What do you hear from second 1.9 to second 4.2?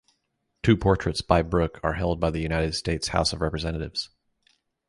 held by the United States House of Representatives.